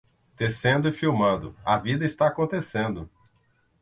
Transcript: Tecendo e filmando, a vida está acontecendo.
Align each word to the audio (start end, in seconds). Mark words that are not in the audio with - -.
Tecendo 0.35 0.89
e 0.89 0.91
filmando, 0.91 1.55
a 1.63 1.77
vida 1.77 2.03
está 2.03 2.25
acontecendo. 2.25 3.07